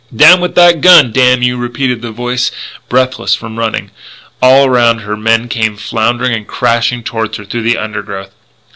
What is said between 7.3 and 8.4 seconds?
her through the undergrowth.